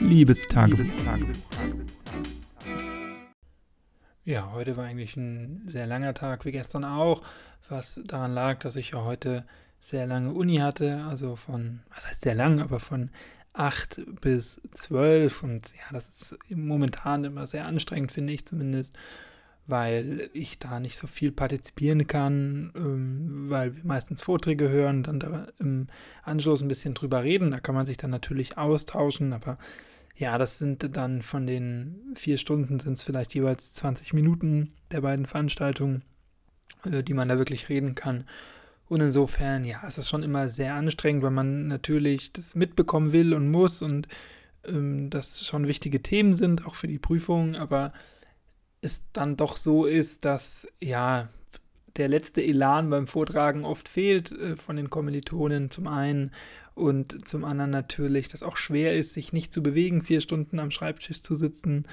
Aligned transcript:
Liebestagebuch. 0.00 0.86
Ja, 4.24 4.52
heute 4.52 4.76
war 4.76 4.84
eigentlich 4.84 5.16
ein 5.16 5.62
sehr 5.68 5.86
langer 5.86 6.14
Tag, 6.14 6.44
wie 6.44 6.52
gestern 6.52 6.84
auch, 6.84 7.22
was 7.68 8.00
daran 8.04 8.32
lag, 8.32 8.58
dass 8.58 8.76
ich 8.76 8.90
ja 8.90 9.04
heute 9.04 9.44
sehr 9.80 10.06
lange 10.06 10.32
Uni 10.32 10.56
hatte, 10.56 11.04
also 11.08 11.36
von, 11.36 11.80
was 11.94 12.06
heißt 12.06 12.22
sehr 12.22 12.34
lang, 12.34 12.60
aber 12.60 12.80
von 12.80 13.10
8 13.52 14.20
bis 14.20 14.60
12 14.72 15.42
und 15.42 15.68
ja, 15.74 15.92
das 15.92 16.08
ist 16.08 16.36
momentan 16.50 17.24
immer 17.24 17.46
sehr 17.46 17.66
anstrengend, 17.66 18.12
finde 18.12 18.32
ich 18.32 18.46
zumindest 18.46 18.96
weil 19.70 20.30
ich 20.32 20.58
da 20.58 20.80
nicht 20.80 20.96
so 20.96 21.06
viel 21.06 21.32
partizipieren 21.32 22.06
kann, 22.06 22.72
ähm, 22.76 23.46
weil 23.48 23.76
wir 23.76 23.84
meistens 23.84 24.22
Vorträge 24.22 24.68
hören, 24.68 25.02
dann 25.02 25.20
da 25.20 25.48
im 25.58 25.86
Anschluss 26.22 26.62
ein 26.62 26.68
bisschen 26.68 26.94
drüber 26.94 27.22
reden. 27.22 27.50
Da 27.50 27.60
kann 27.60 27.74
man 27.74 27.86
sich 27.86 27.96
dann 27.96 28.10
natürlich 28.10 28.58
austauschen, 28.58 29.32
aber 29.32 29.58
ja, 30.16 30.36
das 30.36 30.58
sind 30.58 30.96
dann 30.96 31.22
von 31.22 31.46
den 31.46 32.12
vier 32.14 32.36
Stunden 32.36 32.78
sind 32.78 32.94
es 32.94 33.02
vielleicht 33.02 33.34
jeweils 33.34 33.72
20 33.72 34.12
Minuten 34.12 34.72
der 34.92 35.00
beiden 35.00 35.26
Veranstaltungen, 35.26 36.02
äh, 36.84 37.02
die 37.02 37.14
man 37.14 37.28
da 37.28 37.38
wirklich 37.38 37.68
reden 37.68 37.94
kann. 37.94 38.24
Und 38.86 39.00
insofern, 39.00 39.64
ja, 39.64 39.82
es 39.86 39.98
ist 39.98 40.08
schon 40.08 40.24
immer 40.24 40.48
sehr 40.48 40.74
anstrengend, 40.74 41.22
weil 41.22 41.30
man 41.30 41.68
natürlich 41.68 42.32
das 42.32 42.54
mitbekommen 42.54 43.12
will 43.12 43.34
und 43.34 43.50
muss 43.50 43.82
und 43.82 44.08
ähm, 44.66 45.10
das 45.10 45.46
schon 45.46 45.68
wichtige 45.68 46.02
Themen 46.02 46.34
sind, 46.34 46.66
auch 46.66 46.74
für 46.74 46.88
die 46.88 46.98
Prüfung, 46.98 47.56
aber 47.56 47.92
es 48.82 49.02
dann 49.12 49.36
doch 49.36 49.56
so 49.56 49.84
ist, 49.84 50.24
dass 50.24 50.66
ja 50.80 51.28
der 51.96 52.08
letzte 52.08 52.42
Elan 52.42 52.90
beim 52.90 53.06
Vortragen 53.06 53.64
oft 53.64 53.88
fehlt 53.88 54.32
äh, 54.32 54.56
von 54.56 54.76
den 54.76 54.90
Kommilitonen 54.90 55.70
zum 55.70 55.86
einen 55.86 56.32
und 56.74 57.28
zum 57.28 57.44
anderen 57.44 57.70
natürlich, 57.70 58.28
dass 58.28 58.42
auch 58.42 58.56
schwer 58.56 58.96
ist, 58.96 59.12
sich 59.12 59.32
nicht 59.32 59.52
zu 59.52 59.62
bewegen, 59.62 60.02
vier 60.02 60.20
Stunden 60.20 60.58
am 60.58 60.70
Schreibtisch 60.70 61.22
zu 61.22 61.34
sitzen 61.34 61.86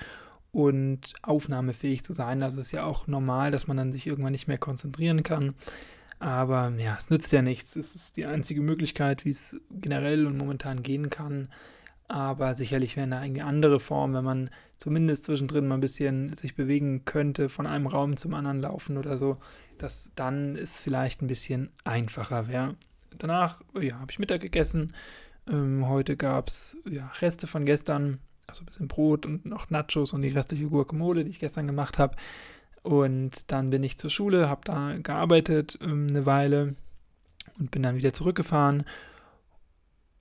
und 0.52 1.14
aufnahmefähig 1.24 2.04
zu 2.04 2.14
sein. 2.14 2.40
Das 2.40 2.58
ist 2.58 2.72
ja 2.72 2.84
auch 2.84 3.08
normal, 3.08 3.52
dass 3.52 3.68
man 3.68 3.78
dann 3.78 3.92
sich 3.92 4.08
irgendwann 4.08 4.32
nicht 4.32 4.48
mehr 4.48 4.58
konzentrieren 4.58 5.24
kann. 5.24 5.56
Aber 6.20 6.74
ja, 6.78 6.96
es 6.98 7.10
nützt 7.10 7.32
ja 7.32 7.42
nichts. 7.42 7.76
Es 7.76 7.96
ist 7.96 8.18
die 8.18 8.26
einzige 8.26 8.62
Möglichkeit, 8.62 9.26
wie 9.26 9.32
es 9.32 9.58
generell 9.70 10.26
und 10.26 10.38
momentan 10.38 10.84
gehen 10.84 11.10
kann. 11.10 11.50
Aber 12.08 12.56
sicherlich 12.56 12.96
wäre 12.96 13.14
eine 13.18 13.44
andere 13.44 13.80
Form, 13.80 14.14
wenn 14.14 14.24
man 14.24 14.50
zumindest 14.78 15.26
zwischendrin 15.26 15.68
mal 15.68 15.76
ein 15.76 15.82
bisschen 15.82 16.36
sich 16.36 16.56
bewegen 16.56 17.06
könnte, 17.06 17.50
von 17.50 17.66
einem 17.66 17.88
Raum 17.88 18.18
zum 18.18 18.34
anderen 18.34 18.60
laufen 18.60 18.98
oder 18.98 19.18
so, 19.18 19.38
dass 19.78 20.12
dann 20.16 20.56
es 20.56 20.80
vielleicht 20.80 21.22
ein 21.22 21.28
bisschen 21.28 21.70
einfacher 21.84 22.48
wäre. 22.48 22.76
Danach 23.18 23.62
ja, 23.80 24.00
habe 24.00 24.12
ich 24.12 24.20
Mittag 24.20 24.42
gegessen. 24.42 24.94
Ähm, 25.48 25.88
heute 25.88 26.16
gab 26.18 26.50
es 26.50 26.78
ja, 26.90 27.12
Reste 27.20 27.48
von 27.48 27.66
gestern, 27.66 28.20
also 28.46 28.62
ein 28.62 28.66
bisschen 28.66 28.88
Brot 28.88 29.26
und 29.26 29.46
noch 29.46 29.70
Nachos 29.70 30.14
und 30.14 30.22
die 30.22 30.30
restliche 30.30 30.68
Guacamole, 30.68 31.24
die 31.24 31.32
ich 31.32 31.40
gestern 31.40 31.68
gemacht 31.68 31.98
habe. 31.98 32.16
Und 32.84 33.52
dann 33.52 33.70
bin 33.70 33.84
ich 33.84 33.98
zur 33.98 34.10
Schule, 34.10 34.50
habe 34.50 34.62
da 34.64 34.98
gearbeitet 34.98 35.80
ähm, 35.82 36.08
eine 36.10 36.26
Weile 36.26 36.76
und 37.60 37.72
bin 37.72 37.84
dann 37.84 37.98
wieder 37.98 38.14
zurückgefahren 38.14 38.86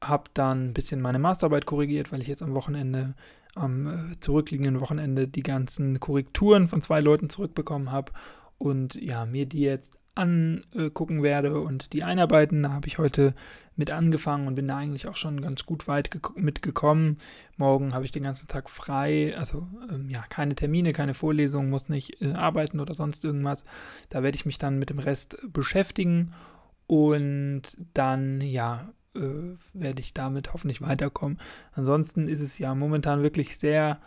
habe 0.03 0.25
dann 0.35 0.69
ein 0.69 0.75
bisschen 0.75 1.01
meine 1.01 1.19
Masterarbeit 1.19 1.67
korrigiert, 1.67 2.13
weil 2.13 2.21
ich 2.21 2.29
jetzt 2.29 2.43
am 2.43 2.55
Wochenende, 2.55 3.15
am 3.57 3.87
äh, 3.87 4.21
zurückliegenden 4.21 4.81
Wochenende, 4.81 5.29
die 5.29 5.43
ganzen 5.43 6.01
Korrekturen 6.01 6.69
von 6.69 6.83
zwei 6.83 7.01
Leuten 7.01 7.31
zurückbekommen 7.31 7.91
habe 7.91 8.13
und 8.59 8.95
ja, 8.95 9.27
mir 9.27 9.47
die 9.47 9.61
jetzt 9.61 9.99
angucken 10.17 11.23
werde 11.23 11.61
und 11.61 11.93
die 11.93 12.03
einarbeiten. 12.03 12.63
Da 12.63 12.71
habe 12.71 12.89
ich 12.89 12.99
heute 12.99 13.35
mit 13.77 13.91
angefangen 13.91 14.47
und 14.47 14.55
bin 14.55 14.67
da 14.67 14.79
eigentlich 14.79 15.07
auch 15.07 15.17
schon 15.17 15.43
ganz 15.43 15.67
gut 15.67 15.87
weit 15.87 16.11
mitgekommen. 16.35 17.19
Morgen 17.59 17.93
habe 17.93 18.07
ich 18.07 18.13
den 18.13 18.23
ganzen 18.23 18.49
Tag 18.49 18.71
frei, 18.71 19.37
also 19.37 19.67
ähm, 19.91 20.09
ja, 20.09 20.25
keine 20.31 20.55
Termine, 20.55 20.95
keine 20.95 21.13
Vorlesungen, 21.13 21.69
muss 21.69 21.91
nicht 21.91 22.23
äh, 22.23 22.33
arbeiten 22.33 22.81
oder 22.81 22.95
sonst 22.95 23.25
irgendwas. 23.25 23.63
Da 24.09 24.23
werde 24.23 24.37
ich 24.37 24.47
mich 24.47 24.59
dann 24.59 24.79
mit 24.79 24.89
dem 24.89 24.99
Rest 24.99 25.37
beschäftigen 25.53 26.33
und 26.87 27.63
dann 27.93 28.41
ja 28.41 28.89
äh, 29.17 29.57
werde 29.73 30.01
ich 30.01 30.15
damit 30.15 30.53
hoffentlich 30.53 30.83
weiterkommen. 30.83 31.41
Ansonsten 31.73 32.29
ist 32.29 32.41
es 32.41 32.59
ja 32.59 32.75
momentan 32.75 33.23
wirklich 33.23 33.59
sehr 33.59 34.01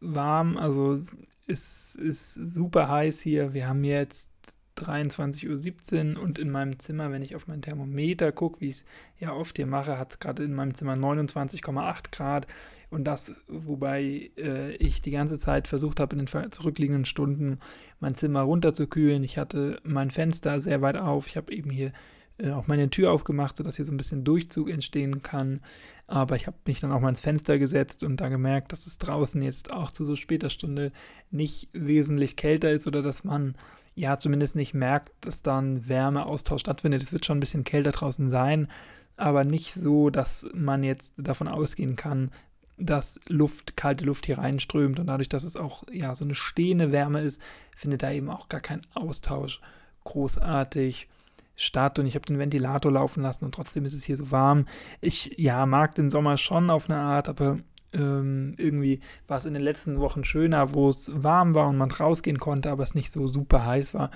warm, 0.00 0.56
also 0.56 1.00
es 1.46 1.94
ist 1.94 2.34
super 2.34 2.88
heiß 2.88 3.20
hier. 3.20 3.54
Wir 3.54 3.68
haben 3.68 3.84
jetzt 3.84 4.30
23.17 4.76 6.16
Uhr 6.16 6.22
und 6.22 6.38
in 6.38 6.50
meinem 6.50 6.78
Zimmer, 6.78 7.12
wenn 7.12 7.22
ich 7.22 7.36
auf 7.36 7.46
mein 7.46 7.62
Thermometer 7.62 8.32
gucke, 8.32 8.60
wie 8.60 8.70
ich 8.70 8.76
es 8.76 8.84
ja 9.20 9.32
oft 9.32 9.56
hier 9.56 9.66
mache, 9.66 9.98
hat 9.98 10.12
es 10.12 10.18
gerade 10.18 10.42
in 10.42 10.54
meinem 10.54 10.74
Zimmer 10.74 10.94
29,8 10.94 12.10
Grad 12.10 12.46
und 12.90 13.04
das, 13.04 13.32
wobei 13.46 14.30
äh, 14.36 14.74
ich 14.76 15.00
die 15.00 15.12
ganze 15.12 15.38
Zeit 15.38 15.68
versucht 15.68 16.00
habe, 16.00 16.16
in 16.16 16.26
den 16.26 16.52
zurückliegenden 16.52 17.04
Stunden 17.04 17.58
mein 18.00 18.16
Zimmer 18.16 18.42
runterzukühlen. 18.42 19.22
Ich 19.22 19.38
hatte 19.38 19.80
mein 19.84 20.10
Fenster 20.10 20.60
sehr 20.60 20.82
weit 20.82 20.96
auf. 20.96 21.26
Ich 21.28 21.36
habe 21.36 21.52
eben 21.52 21.70
hier 21.70 21.92
äh, 22.38 22.50
auch 22.50 22.66
meine 22.66 22.90
Tür 22.90 23.12
aufgemacht, 23.12 23.56
sodass 23.56 23.76
hier 23.76 23.84
so 23.84 23.92
ein 23.92 23.96
bisschen 23.96 24.24
Durchzug 24.24 24.70
entstehen 24.70 25.22
kann. 25.22 25.60
Aber 26.06 26.36
ich 26.36 26.46
habe 26.46 26.56
mich 26.66 26.80
dann 26.80 26.92
auch 26.92 27.00
mal 27.00 27.08
ins 27.08 27.20
Fenster 27.20 27.58
gesetzt 27.58 28.04
und 28.04 28.20
da 28.20 28.28
gemerkt, 28.28 28.72
dass 28.72 28.86
es 28.86 28.98
draußen 28.98 29.40
jetzt 29.42 29.72
auch 29.72 29.90
zu 29.90 30.04
so 30.04 30.16
später 30.16 30.50
Stunde 30.50 30.92
nicht 31.30 31.68
wesentlich 31.72 32.36
kälter 32.36 32.70
ist 32.70 32.86
oder 32.86 33.02
dass 33.02 33.24
man 33.24 33.54
ja 33.94 34.18
zumindest 34.18 34.56
nicht 34.56 34.74
merkt, 34.74 35.12
dass 35.20 35.42
da 35.42 35.58
ein 35.60 35.88
Wärmeaustausch 35.88 36.60
stattfindet. 36.60 37.02
Es 37.02 37.12
wird 37.12 37.24
schon 37.24 37.38
ein 37.38 37.40
bisschen 37.40 37.64
kälter 37.64 37.92
draußen 37.92 38.28
sein, 38.28 38.68
aber 39.16 39.44
nicht 39.44 39.72
so, 39.74 40.10
dass 40.10 40.46
man 40.52 40.82
jetzt 40.82 41.14
davon 41.16 41.48
ausgehen 41.48 41.96
kann, 41.96 42.32
dass 42.76 43.20
Luft, 43.28 43.76
kalte 43.76 44.04
Luft 44.04 44.26
hier 44.26 44.38
reinströmt 44.38 44.98
und 44.98 45.06
dadurch, 45.06 45.28
dass 45.28 45.44
es 45.44 45.56
auch 45.56 45.84
ja 45.92 46.14
so 46.16 46.24
eine 46.24 46.34
stehende 46.34 46.90
Wärme 46.90 47.20
ist, 47.20 47.40
findet 47.76 48.02
da 48.02 48.10
eben 48.10 48.28
auch 48.28 48.48
gar 48.48 48.60
kein 48.60 48.82
Austausch 48.94 49.60
großartig 50.02 51.08
statt 51.56 51.98
und 51.98 52.06
ich 52.06 52.14
habe 52.14 52.26
den 52.26 52.38
Ventilator 52.38 52.92
laufen 52.92 53.22
lassen 53.22 53.44
und 53.44 53.54
trotzdem 53.54 53.84
ist 53.84 53.94
es 53.94 54.04
hier 54.04 54.16
so 54.16 54.30
warm. 54.30 54.66
Ich 55.00 55.34
ja 55.38 55.66
mag 55.66 55.94
den 55.94 56.10
Sommer 56.10 56.36
schon 56.36 56.70
auf 56.70 56.90
eine 56.90 56.98
Art, 56.98 57.28
aber 57.28 57.58
ähm, 57.92 58.54
irgendwie 58.58 59.00
war 59.28 59.38
es 59.38 59.44
in 59.44 59.54
den 59.54 59.62
letzten 59.62 60.00
Wochen 60.00 60.24
schöner, 60.24 60.74
wo 60.74 60.88
es 60.88 61.10
warm 61.14 61.54
war 61.54 61.68
und 61.68 61.76
man 61.76 61.90
rausgehen 61.90 62.38
konnte, 62.38 62.70
aber 62.70 62.82
es 62.82 62.94
nicht 62.94 63.12
so 63.12 63.28
super 63.28 63.64
heiß 63.64 63.94
war. 63.94 64.10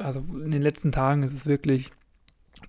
Also 0.00 0.20
in 0.20 0.50
den 0.50 0.62
letzten 0.62 0.90
Tagen 0.90 1.22
ist 1.22 1.32
es 1.32 1.46
wirklich 1.46 1.92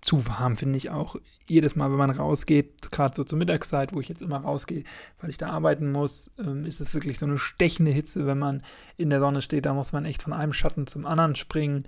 zu 0.01 0.27
warm, 0.27 0.55
finde 0.55 0.77
ich 0.77 0.89
auch. 0.91 1.15
Jedes 1.47 1.75
Mal, 1.75 1.89
wenn 1.89 1.97
man 1.97 2.11
rausgeht, 2.11 2.91
gerade 2.91 3.15
so 3.15 3.23
zur 3.23 3.39
Mittagszeit, 3.39 3.93
wo 3.93 3.99
ich 3.99 4.07
jetzt 4.07 4.21
immer 4.21 4.37
rausgehe, 4.37 4.83
weil 5.19 5.29
ich 5.29 5.37
da 5.37 5.49
arbeiten 5.49 5.91
muss, 5.91 6.31
ähm, 6.37 6.65
ist 6.65 6.79
es 6.79 6.93
wirklich 6.93 7.19
so 7.19 7.25
eine 7.25 7.39
stechende 7.39 7.91
Hitze, 7.91 8.25
wenn 8.27 8.37
man 8.37 8.63
in 8.97 9.09
der 9.09 9.19
Sonne 9.19 9.41
steht. 9.41 9.65
Da 9.65 9.73
muss 9.73 9.91
man 9.91 10.05
echt 10.05 10.21
von 10.21 10.33
einem 10.33 10.53
Schatten 10.53 10.87
zum 10.87 11.05
anderen 11.05 11.35
springen. 11.35 11.85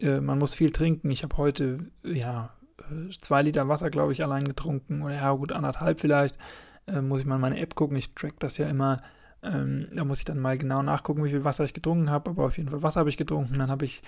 Äh, 0.00 0.20
man 0.20 0.38
muss 0.38 0.54
viel 0.54 0.72
trinken. 0.72 1.10
Ich 1.10 1.22
habe 1.22 1.36
heute, 1.36 1.90
ja, 2.02 2.50
äh, 2.78 3.10
zwei 3.20 3.42
Liter 3.42 3.68
Wasser, 3.68 3.90
glaube 3.90 4.12
ich, 4.12 4.22
allein 4.24 4.44
getrunken. 4.44 5.02
Oder 5.02 5.14
ja, 5.14 5.32
gut, 5.32 5.52
anderthalb 5.52 6.00
vielleicht. 6.00 6.36
Äh, 6.86 7.02
muss 7.02 7.20
ich 7.20 7.26
mal 7.26 7.36
in 7.36 7.40
meine 7.40 7.60
App 7.60 7.74
gucken. 7.74 7.96
Ich 7.96 8.14
track 8.14 8.38
das 8.40 8.58
ja 8.58 8.68
immer. 8.68 9.02
Ähm, 9.42 9.88
da 9.94 10.04
muss 10.04 10.18
ich 10.18 10.24
dann 10.24 10.38
mal 10.38 10.58
genau 10.58 10.82
nachgucken, 10.82 11.24
wie 11.24 11.30
viel 11.30 11.44
Wasser 11.44 11.64
ich 11.64 11.74
getrunken 11.74 12.10
habe. 12.10 12.30
Aber 12.30 12.44
auf 12.44 12.56
jeden 12.56 12.70
Fall 12.70 12.82
Wasser 12.82 13.00
habe 13.00 13.10
ich 13.10 13.16
getrunken. 13.16 13.58
Dann 13.58 13.70
habe 13.70 13.84
ich 13.84 14.02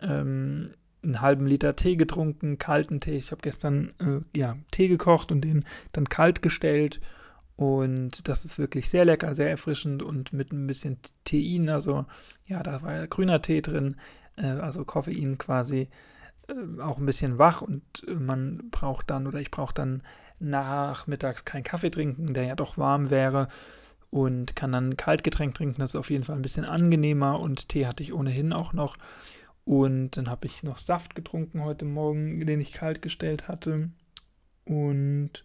ähm, 0.00 0.70
einen 1.02 1.20
halben 1.20 1.46
Liter 1.46 1.76
Tee 1.76 1.96
getrunken, 1.96 2.58
kalten 2.58 3.00
Tee. 3.00 3.18
Ich 3.18 3.30
habe 3.30 3.42
gestern 3.42 3.92
äh, 3.98 4.38
ja, 4.38 4.56
Tee 4.70 4.88
gekocht 4.88 5.30
und 5.30 5.42
den 5.42 5.64
dann 5.92 6.08
kalt 6.08 6.42
gestellt. 6.42 7.00
Und 7.56 8.28
das 8.28 8.44
ist 8.44 8.58
wirklich 8.58 8.88
sehr 8.88 9.04
lecker, 9.04 9.34
sehr 9.34 9.48
erfrischend 9.48 10.02
und 10.02 10.32
mit 10.32 10.52
ein 10.52 10.66
bisschen 10.66 10.98
Tein. 11.24 11.68
Also 11.68 12.06
ja, 12.46 12.62
da 12.62 12.82
war 12.82 12.94
ja 12.94 13.06
grüner 13.06 13.42
Tee 13.42 13.62
drin 13.62 13.94
äh, 14.36 14.46
also 14.46 14.84
Koffein 14.84 15.38
quasi 15.38 15.88
äh, 16.48 16.80
auch 16.80 16.98
ein 16.98 17.06
bisschen 17.06 17.38
wach 17.38 17.62
und 17.62 17.82
äh, 18.06 18.14
man 18.14 18.70
braucht 18.70 19.10
dann 19.10 19.26
oder 19.26 19.40
ich 19.40 19.50
brauche 19.50 19.74
dann 19.74 20.02
nachmittags 20.38 21.44
keinen 21.44 21.64
Kaffee 21.64 21.90
trinken, 21.90 22.34
der 22.34 22.44
ja 22.44 22.54
doch 22.54 22.76
warm 22.76 23.10
wäre 23.10 23.48
und 24.10 24.54
kann 24.56 24.72
dann 24.72 24.96
Kaltgetränk 24.96 25.54
trinken, 25.54 25.80
das 25.80 25.92
ist 25.92 25.98
auf 25.98 26.10
jeden 26.10 26.24
Fall 26.24 26.36
ein 26.36 26.42
bisschen 26.42 26.64
angenehmer 26.64 27.40
und 27.40 27.68
Tee 27.68 27.86
hatte 27.86 28.02
ich 28.02 28.12
ohnehin 28.12 28.52
auch 28.52 28.72
noch 28.72 28.96
und 29.64 30.12
dann 30.16 30.28
habe 30.28 30.46
ich 30.46 30.62
noch 30.62 30.78
Saft 30.78 31.14
getrunken 31.14 31.64
heute 31.64 31.84
Morgen, 31.84 32.44
den 32.46 32.60
ich 32.60 32.72
kalt 32.72 33.02
gestellt 33.02 33.48
hatte 33.48 33.90
und 34.64 35.44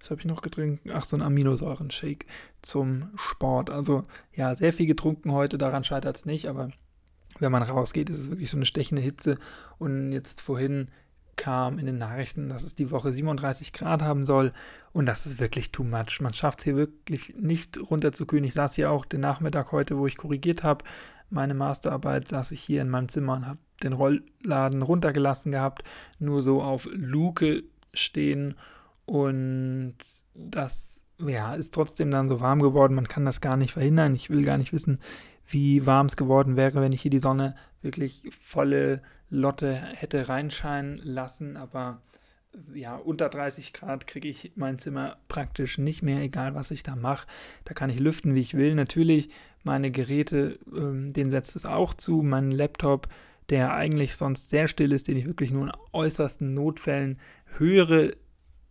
was 0.00 0.10
habe 0.10 0.20
ich 0.20 0.26
noch 0.26 0.42
getrunken? 0.42 0.90
Ach, 0.92 1.04
so 1.04 1.16
ein 1.16 1.22
Aminosäuren-Shake 1.22 2.26
zum 2.62 3.10
Sport. 3.16 3.68
Also 3.68 4.02
ja, 4.32 4.54
sehr 4.54 4.72
viel 4.72 4.86
getrunken 4.86 5.32
heute, 5.32 5.58
daran 5.58 5.84
scheitert 5.84 6.16
es 6.16 6.24
nicht, 6.24 6.48
aber 6.48 6.70
wenn 7.40 7.52
man 7.52 7.62
rausgeht, 7.62 8.10
ist 8.10 8.20
es 8.20 8.30
wirklich 8.30 8.50
so 8.50 8.56
eine 8.56 8.66
stechende 8.66 9.02
Hitze. 9.02 9.38
Und 9.78 10.12
jetzt 10.12 10.40
vorhin 10.40 10.88
kam 11.36 11.78
in 11.78 11.86
den 11.86 11.98
Nachrichten, 11.98 12.48
dass 12.50 12.64
es 12.64 12.74
die 12.74 12.90
Woche 12.90 13.12
37 13.12 13.72
Grad 13.72 14.02
haben 14.02 14.24
soll. 14.24 14.52
Und 14.92 15.06
das 15.06 15.26
ist 15.26 15.40
wirklich 15.40 15.72
too 15.72 15.84
much. 15.84 16.20
Man 16.20 16.34
schafft 16.34 16.60
es 16.60 16.64
hier 16.64 16.76
wirklich 16.76 17.34
nicht 17.36 17.78
runterzukühlen. 17.78 18.44
Ich 18.44 18.54
saß 18.54 18.74
hier 18.74 18.90
auch 18.90 19.06
den 19.06 19.20
Nachmittag 19.20 19.72
heute, 19.72 19.96
wo 19.96 20.06
ich 20.06 20.16
korrigiert 20.16 20.62
habe. 20.62 20.84
Meine 21.30 21.54
Masterarbeit 21.54 22.28
saß 22.28 22.50
ich 22.52 22.60
hier 22.60 22.82
in 22.82 22.90
meinem 22.90 23.08
Zimmer 23.08 23.34
und 23.34 23.46
habe 23.46 23.58
den 23.82 23.94
Rollladen 23.94 24.82
runtergelassen 24.82 25.52
gehabt. 25.52 25.82
Nur 26.18 26.42
so 26.42 26.62
auf 26.62 26.86
Luke 26.92 27.62
stehen. 27.94 28.54
Und 29.06 29.96
das 30.34 31.04
ja, 31.18 31.54
ist 31.54 31.74
trotzdem 31.74 32.10
dann 32.10 32.28
so 32.28 32.40
warm 32.40 32.60
geworden. 32.60 32.94
Man 32.94 33.08
kann 33.08 33.24
das 33.24 33.40
gar 33.40 33.56
nicht 33.56 33.72
verhindern. 33.72 34.14
Ich 34.14 34.30
will 34.30 34.44
gar 34.44 34.58
nicht 34.58 34.72
wissen, 34.72 34.98
wie 35.50 35.86
warm 35.86 36.06
es 36.06 36.16
geworden 36.16 36.56
wäre, 36.56 36.80
wenn 36.80 36.92
ich 36.92 37.02
hier 37.02 37.10
die 37.10 37.18
Sonne 37.18 37.54
wirklich 37.82 38.22
volle 38.30 39.02
Lotte 39.28 39.74
hätte 39.74 40.28
reinscheinen 40.28 40.98
lassen. 40.98 41.56
Aber 41.56 42.02
ja, 42.74 42.96
unter 42.96 43.28
30 43.28 43.72
Grad 43.72 44.06
kriege 44.06 44.28
ich 44.28 44.52
mein 44.56 44.78
Zimmer 44.78 45.16
praktisch 45.28 45.78
nicht 45.78 46.02
mehr, 46.02 46.20
egal 46.20 46.54
was 46.54 46.70
ich 46.70 46.82
da 46.82 46.96
mache. 46.96 47.26
Da 47.64 47.74
kann 47.74 47.90
ich 47.90 47.98
lüften, 47.98 48.34
wie 48.34 48.40
ich 48.40 48.54
will. 48.54 48.74
Natürlich, 48.74 49.30
meine 49.62 49.90
Geräte, 49.90 50.58
ähm, 50.74 51.12
denen 51.12 51.30
setzt 51.30 51.56
es 51.56 51.66
auch 51.66 51.94
zu. 51.94 52.22
Mein 52.22 52.50
Laptop, 52.50 53.08
der 53.50 53.74
eigentlich 53.74 54.16
sonst 54.16 54.50
sehr 54.50 54.68
still 54.68 54.92
ist, 54.92 55.08
den 55.08 55.16
ich 55.16 55.26
wirklich 55.26 55.50
nur 55.50 55.66
in 55.66 55.72
äußersten 55.92 56.54
Notfällen 56.54 57.18
höre, 57.56 58.12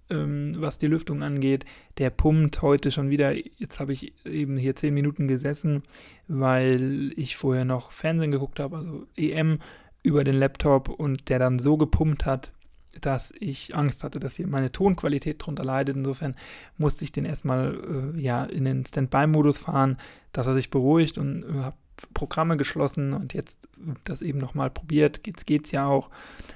ähm, 0.10 0.56
was 0.58 0.78
die 0.78 0.88
Lüftung 0.88 1.24
angeht. 1.24 1.66
Der 1.98 2.10
pumpt 2.10 2.62
heute 2.62 2.92
schon 2.92 3.10
wieder. 3.10 3.34
Jetzt 3.36 3.80
habe 3.80 3.94
ich 3.94 4.14
eben 4.26 4.58
hier 4.58 4.76
10 4.76 4.94
Minuten 4.94 5.28
gesessen, 5.28 5.84
weil 6.28 7.12
ich 7.16 7.36
vorher 7.38 7.66
noch 7.66 7.92
Fernsehen 7.92 8.32
geguckt 8.32 8.60
habe, 8.60 8.78
also 8.78 9.08
EM 9.16 9.60
über 10.04 10.24
den 10.24 10.36
Laptop 10.36 10.90
und 10.90 11.30
der 11.30 11.40
dann 11.40 11.60
so 11.60 11.78
gepumpt 11.78 12.26
hat, 12.26 12.54
dass 13.02 13.34
ich 13.40 13.76
Angst 13.76 14.04
hatte, 14.04 14.20
dass 14.20 14.36
hier 14.36 14.48
meine 14.48 14.72
Tonqualität 14.72 15.46
drunter 15.46 15.64
leidet. 15.64 15.96
Insofern 15.96 16.36
musste 16.78 17.04
ich 17.04 17.12
den 17.12 17.26
erstmal 17.26 18.14
äh, 18.16 18.20
ja, 18.20 18.46
in 18.46 18.66
den 18.66 18.86
Standby-Modus 18.86 19.60
fahren, 19.60 19.98
dass 20.32 20.48
er 20.48 20.56
sich 20.56 20.70
beruhigt 20.70 21.18
und 21.18 21.44
äh, 21.44 21.64
habe 21.64 21.78
Programme 22.14 22.58
geschlossen 22.58 23.14
und 23.14 23.34
jetzt 23.34 23.68
das 24.04 24.22
eben 24.22 24.40
nochmal 24.40 24.70
probiert. 24.70 25.24
Geht's, 25.24 25.46
geht's 25.46 25.72
ja 25.72 25.86
auch. 25.86 26.10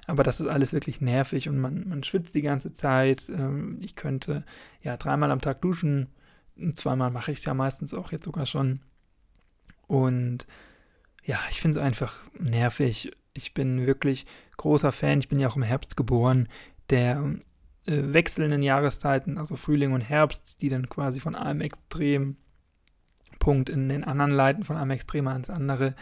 Aber 0.07 0.23
das 0.23 0.39
ist 0.39 0.47
alles 0.47 0.73
wirklich 0.73 1.01
nervig 1.01 1.49
und 1.49 1.59
man, 1.59 1.87
man 1.87 2.03
schwitzt 2.03 2.35
die 2.35 2.41
ganze 2.41 2.73
Zeit. 2.73 3.23
Ähm, 3.29 3.77
ich 3.81 3.95
könnte 3.95 4.45
ja 4.81 4.97
dreimal 4.97 5.31
am 5.31 5.41
Tag 5.41 5.61
duschen. 5.61 6.07
Zweimal 6.75 7.11
mache 7.11 7.31
ich 7.31 7.39
es 7.39 7.45
ja 7.45 7.53
meistens 7.53 7.93
auch 7.93 8.11
jetzt 8.11 8.25
sogar 8.25 8.45
schon. 8.45 8.81
Und 9.87 10.45
ja, 11.23 11.39
ich 11.49 11.61
finde 11.61 11.79
es 11.79 11.83
einfach 11.83 12.21
nervig 12.37 13.11
ich 13.33 13.53
bin 13.53 13.85
wirklich 13.85 14.25
großer 14.57 14.91
Fan. 14.91 15.19
Ich 15.19 15.29
bin 15.29 15.39
ja 15.39 15.47
auch 15.47 15.55
im 15.55 15.63
Herbst 15.63 15.97
geboren, 15.97 16.47
der 16.89 17.35
äh, 17.85 18.13
wechselnden 18.13 18.63
Jahreszeiten, 18.63 19.37
also 19.37 19.55
Frühling 19.55 19.93
und 19.93 20.01
Herbst, 20.01 20.61
die 20.61 20.69
dann 20.69 20.89
quasi 20.89 21.19
von 21.19 21.35
einem 21.35 21.61
Extrempunkt 23.43 23.69
in 23.69 23.89
den 23.89 24.03
anderen 24.03 24.31
leiten, 24.31 24.63
von 24.63 24.77
einem 24.77 24.91
Extremer 24.91 25.31
ans 25.31 25.49
andere. 25.49 25.95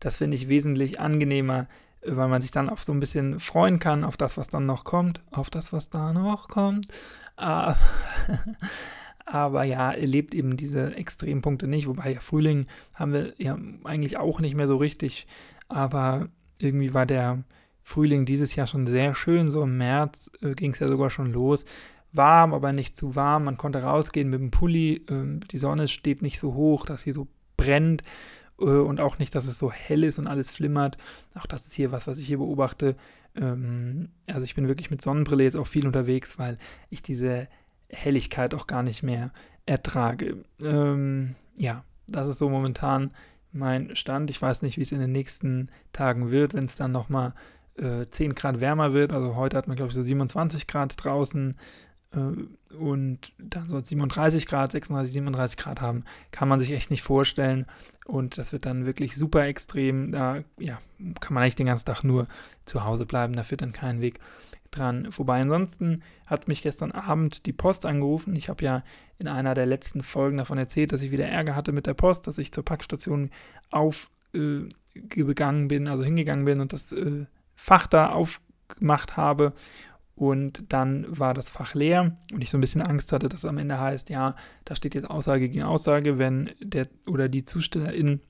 Das 0.00 0.16
finde 0.16 0.36
ich 0.36 0.48
wesentlich 0.48 0.98
angenehmer, 0.98 1.68
weil 2.04 2.28
man 2.28 2.42
sich 2.42 2.50
dann 2.50 2.68
auch 2.68 2.78
so 2.78 2.92
ein 2.92 3.00
bisschen 3.00 3.38
freuen 3.38 3.78
kann 3.78 4.04
auf 4.04 4.16
das, 4.16 4.36
was 4.36 4.48
dann 4.48 4.66
noch 4.66 4.84
kommt, 4.84 5.20
auf 5.30 5.48
das, 5.48 5.72
was 5.72 5.90
da 5.90 6.12
noch 6.12 6.48
kommt. 6.48 6.88
Aber, 7.36 7.76
aber 9.26 9.64
ja, 9.64 9.92
erlebt 9.92 10.34
eben 10.34 10.56
diese 10.56 10.96
Extrempunkte 10.96 11.68
nicht, 11.68 11.86
wobei 11.86 12.14
ja 12.14 12.20
Frühling 12.20 12.66
haben 12.94 13.12
wir 13.12 13.32
ja 13.38 13.56
eigentlich 13.84 14.16
auch 14.16 14.40
nicht 14.40 14.56
mehr 14.56 14.66
so 14.66 14.76
richtig. 14.76 15.26
Aber 15.68 16.28
irgendwie 16.58 16.94
war 16.94 17.06
der 17.06 17.44
Frühling 17.82 18.24
dieses 18.24 18.56
Jahr 18.56 18.66
schon 18.66 18.86
sehr 18.86 19.14
schön. 19.14 19.50
So 19.50 19.62
im 19.62 19.78
März 19.78 20.30
äh, 20.42 20.54
ging 20.54 20.72
es 20.72 20.80
ja 20.80 20.88
sogar 20.88 21.10
schon 21.10 21.32
los. 21.32 21.64
Warm, 22.12 22.54
aber 22.54 22.72
nicht 22.72 22.96
zu 22.96 23.14
warm. 23.14 23.44
Man 23.44 23.56
konnte 23.56 23.82
rausgehen 23.82 24.30
mit 24.30 24.40
dem 24.40 24.50
Pulli. 24.50 25.04
Ähm, 25.08 25.40
die 25.50 25.58
Sonne 25.58 25.88
steht 25.88 26.22
nicht 26.22 26.38
so 26.38 26.54
hoch, 26.54 26.86
dass 26.86 27.02
sie 27.02 27.12
so 27.12 27.28
brennt. 27.56 28.02
Äh, 28.60 28.64
und 28.64 29.00
auch 29.00 29.18
nicht, 29.18 29.34
dass 29.34 29.46
es 29.46 29.58
so 29.58 29.70
hell 29.70 30.04
ist 30.04 30.18
und 30.18 30.26
alles 30.26 30.52
flimmert. 30.52 30.98
Auch 31.34 31.46
das 31.46 31.66
ist 31.66 31.74
hier 31.74 31.92
was, 31.92 32.06
was 32.06 32.18
ich 32.18 32.26
hier 32.26 32.38
beobachte. 32.38 32.96
Ähm, 33.36 34.10
also 34.26 34.42
ich 34.42 34.54
bin 34.54 34.68
wirklich 34.68 34.90
mit 34.90 35.02
Sonnenbrille 35.02 35.44
jetzt 35.44 35.56
auch 35.56 35.66
viel 35.66 35.86
unterwegs, 35.86 36.38
weil 36.38 36.58
ich 36.90 37.02
diese 37.02 37.48
Helligkeit 37.90 38.54
auch 38.54 38.66
gar 38.66 38.82
nicht 38.82 39.02
mehr 39.02 39.32
ertrage. 39.66 40.44
Ähm, 40.60 41.34
ja, 41.56 41.84
das 42.06 42.28
ist 42.28 42.38
so 42.38 42.48
momentan 42.48 43.12
mein 43.52 43.96
Stand. 43.96 44.30
Ich 44.30 44.40
weiß 44.40 44.62
nicht, 44.62 44.76
wie 44.78 44.82
es 44.82 44.92
in 44.92 45.00
den 45.00 45.12
nächsten 45.12 45.70
Tagen 45.92 46.30
wird, 46.30 46.54
wenn 46.54 46.66
es 46.66 46.76
dann 46.76 46.92
nochmal 46.92 47.34
äh, 47.76 48.06
10 48.10 48.34
Grad 48.34 48.60
wärmer 48.60 48.92
wird. 48.92 49.12
Also 49.12 49.36
heute 49.36 49.56
hat 49.56 49.68
man, 49.68 49.76
glaube 49.76 49.88
ich, 49.88 49.94
so 49.94 50.02
27 50.02 50.66
Grad 50.66 50.94
draußen 51.02 51.52
äh, 51.52 51.54
und 52.10 53.32
dann 53.38 53.68
soll 53.68 53.82
es 53.82 53.88
37 53.88 54.46
Grad, 54.46 54.72
36, 54.72 55.12
37 55.12 55.56
Grad 55.58 55.80
haben. 55.80 56.04
Kann 56.30 56.48
man 56.48 56.58
sich 56.58 56.70
echt 56.70 56.90
nicht 56.90 57.02
vorstellen. 57.02 57.66
Und 58.06 58.38
das 58.38 58.52
wird 58.52 58.64
dann 58.64 58.86
wirklich 58.86 59.14
super 59.16 59.44
extrem. 59.46 60.12
Da 60.12 60.42
ja, 60.58 60.78
kann 61.20 61.34
man 61.34 61.42
eigentlich 61.42 61.56
den 61.56 61.66
ganzen 61.66 61.84
Tag 61.84 62.04
nur 62.04 62.26
zu 62.64 62.84
Hause 62.84 63.04
bleiben. 63.04 63.34
Da 63.34 63.42
führt 63.42 63.60
dann 63.60 63.72
kein 63.72 64.00
Weg 64.00 64.20
dran 64.70 65.12
vorbei. 65.12 65.40
Ansonsten 65.40 66.02
hat 66.26 66.48
mich 66.48 66.62
gestern 66.62 66.92
Abend 66.92 67.44
die 67.46 67.52
Post 67.52 67.84
angerufen. 67.84 68.34
Ich 68.36 68.48
habe 68.48 68.64
ja 68.64 68.82
in 69.18 69.28
einer 69.28 69.54
der 69.54 69.66
letzten 69.66 70.02
Folgen 70.02 70.38
davon 70.38 70.58
erzählt, 70.58 70.92
dass 70.92 71.02
ich 71.02 71.10
wieder 71.10 71.26
Ärger 71.26 71.54
hatte 71.54 71.72
mit 71.72 71.86
der 71.86 71.94
Post, 71.94 72.26
dass 72.26 72.38
ich 72.38 72.52
zur 72.52 72.64
Packstation 72.64 73.30
aufgegangen 73.70 75.64
äh, 75.64 75.68
bin, 75.68 75.88
also 75.88 76.04
hingegangen 76.04 76.44
bin 76.44 76.60
und 76.60 76.72
das 76.72 76.92
äh, 76.92 77.26
Fach 77.54 77.86
da 77.86 78.10
aufgemacht 78.10 79.16
habe. 79.16 79.52
Und 80.18 80.64
dann 80.72 81.06
war 81.08 81.32
das 81.32 81.48
Fach 81.48 81.74
leer 81.74 82.16
und 82.32 82.42
ich 82.42 82.50
so 82.50 82.58
ein 82.58 82.60
bisschen 82.60 82.82
Angst 82.82 83.12
hatte, 83.12 83.28
dass 83.28 83.40
es 83.40 83.46
am 83.46 83.56
Ende 83.56 83.78
heißt, 83.78 84.10
ja, 84.10 84.34
da 84.64 84.74
steht 84.74 84.96
jetzt 84.96 85.08
Aussage 85.08 85.48
gegen 85.48 85.62
Aussage, 85.62 86.18
wenn 86.18 86.50
der 86.60 86.88
oder 87.06 87.28
die 87.28 87.44
Zustellerin 87.44 88.20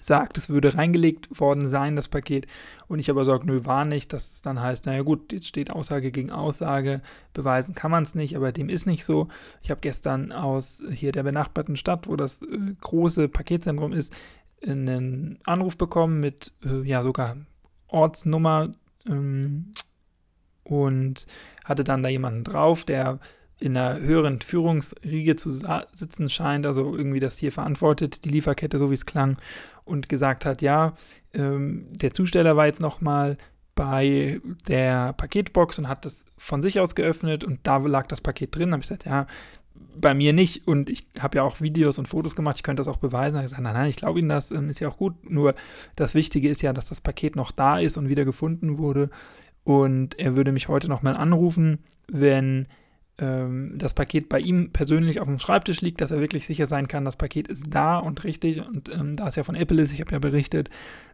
sagt, 0.00 0.38
es 0.38 0.50
würde 0.50 0.76
reingelegt 0.76 1.40
worden 1.40 1.68
sein, 1.68 1.96
das 1.96 2.06
Paket, 2.06 2.46
und 2.86 3.00
ich 3.00 3.10
aber 3.10 3.24
sage, 3.24 3.44
nö, 3.44 3.64
war 3.64 3.84
nicht, 3.84 4.12
dass 4.12 4.34
es 4.34 4.40
dann 4.40 4.60
heißt, 4.60 4.86
naja 4.86 5.02
gut, 5.02 5.32
jetzt 5.32 5.48
steht 5.48 5.72
Aussage 5.72 6.12
gegen 6.12 6.30
Aussage, 6.30 7.02
beweisen 7.34 7.74
kann 7.74 7.90
man 7.90 8.04
es 8.04 8.14
nicht, 8.14 8.36
aber 8.36 8.52
dem 8.52 8.68
ist 8.68 8.86
nicht 8.86 9.04
so. 9.04 9.26
Ich 9.62 9.70
habe 9.70 9.80
gestern 9.80 10.30
aus 10.30 10.80
hier 10.92 11.10
der 11.10 11.24
benachbarten 11.24 11.76
Stadt, 11.76 12.06
wo 12.06 12.14
das 12.14 12.40
äh, 12.42 12.74
große 12.80 13.28
Paketzentrum 13.28 13.92
ist, 13.92 14.14
einen 14.64 15.40
Anruf 15.42 15.76
bekommen 15.76 16.20
mit, 16.20 16.52
äh, 16.64 16.82
ja, 16.82 17.02
sogar 17.02 17.36
Ortsnummer 17.88 18.70
ähm, 19.08 19.72
und 20.68 21.26
hatte 21.64 21.84
dann 21.84 22.02
da 22.02 22.08
jemanden 22.08 22.44
drauf, 22.44 22.84
der 22.84 23.18
in 23.58 23.76
einer 23.76 23.98
höheren 23.98 24.40
Führungsriege 24.40 25.36
zu 25.36 25.50
sitzen 25.50 26.28
scheint, 26.28 26.66
also 26.66 26.94
irgendwie 26.94 27.20
das 27.20 27.38
hier 27.38 27.52
verantwortet, 27.52 28.24
die 28.24 28.28
Lieferkette, 28.28 28.78
so 28.78 28.90
wie 28.90 28.94
es 28.94 29.06
klang, 29.06 29.38
und 29.84 30.08
gesagt 30.08 30.44
hat, 30.44 30.60
ja, 30.60 30.94
ähm, 31.32 31.86
der 31.92 32.12
Zusteller 32.12 32.56
war 32.56 32.66
jetzt 32.66 32.80
nochmal 32.80 33.38
bei 33.74 34.40
der 34.68 35.12
Paketbox 35.14 35.78
und 35.78 35.88
hat 35.88 36.04
das 36.04 36.24
von 36.36 36.60
sich 36.60 36.80
aus 36.80 36.94
geöffnet 36.94 37.44
und 37.44 37.60
da 37.62 37.76
lag 37.78 38.06
das 38.08 38.20
Paket 38.20 38.54
drin. 38.54 38.70
Da 38.70 38.72
habe 38.72 38.82
ich 38.82 38.88
gesagt, 38.88 39.06
ja, 39.06 39.26
bei 39.98 40.14
mir 40.14 40.32
nicht 40.32 40.66
und 40.66 40.90
ich 40.90 41.06
habe 41.18 41.38
ja 41.38 41.42
auch 41.42 41.60
Videos 41.60 41.98
und 41.98 42.08
Fotos 42.08 42.34
gemacht, 42.34 42.56
ich 42.56 42.62
könnte 42.62 42.80
das 42.80 42.88
auch 42.88 42.98
beweisen. 42.98 43.34
Da 43.34 43.38
habe 43.38 43.46
ich 43.46 43.52
gesagt, 43.52 43.62
nein, 43.62 43.74
nein, 43.74 43.90
ich 43.90 43.96
glaube 43.96 44.18
Ihnen 44.18 44.28
das, 44.28 44.50
ähm, 44.50 44.68
ist 44.68 44.80
ja 44.80 44.88
auch 44.88 44.96
gut. 44.96 45.30
Nur 45.30 45.54
das 45.94 46.14
Wichtige 46.14 46.48
ist 46.48 46.62
ja, 46.62 46.72
dass 46.72 46.86
das 46.86 47.00
Paket 47.00 47.36
noch 47.36 47.52
da 47.52 47.78
ist 47.78 47.96
und 47.96 48.08
wieder 48.08 48.24
gefunden 48.24 48.78
wurde. 48.78 49.10
Und 49.66 50.16
er 50.20 50.36
würde 50.36 50.52
mich 50.52 50.68
heute 50.68 50.86
nochmal 50.86 51.16
anrufen, 51.16 51.80
wenn 52.08 52.68
ähm, 53.18 53.72
das 53.76 53.94
Paket 53.94 54.28
bei 54.28 54.38
ihm 54.38 54.70
persönlich 54.70 55.18
auf 55.18 55.26
dem 55.26 55.40
Schreibtisch 55.40 55.80
liegt, 55.80 56.00
dass 56.00 56.12
er 56.12 56.20
wirklich 56.20 56.46
sicher 56.46 56.68
sein 56.68 56.86
kann, 56.86 57.04
das 57.04 57.16
Paket 57.16 57.48
ist 57.48 57.64
da 57.68 57.98
und 57.98 58.22
richtig. 58.22 58.64
Und 58.64 58.88
ähm, 58.94 59.16
da 59.16 59.26
es 59.26 59.34
ja 59.34 59.42
von 59.42 59.56
Apple 59.56 59.82
ist, 59.82 59.92
ich 59.92 60.00
habe 60.00 60.12
ja 60.12 60.20
berichtet, 60.20 60.70